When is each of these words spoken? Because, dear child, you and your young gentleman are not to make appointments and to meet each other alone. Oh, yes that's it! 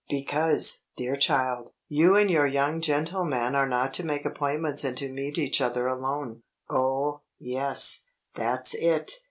Because, 0.09 0.81
dear 0.97 1.15
child, 1.15 1.69
you 1.87 2.15
and 2.15 2.27
your 2.27 2.47
young 2.47 2.81
gentleman 2.81 3.53
are 3.53 3.69
not 3.69 3.93
to 3.93 4.03
make 4.03 4.25
appointments 4.25 4.83
and 4.83 4.97
to 4.97 5.13
meet 5.13 5.37
each 5.37 5.61
other 5.61 5.85
alone. 5.85 6.41
Oh, 6.71 7.21
yes 7.39 8.01
that's 8.33 8.73
it! 8.73 9.11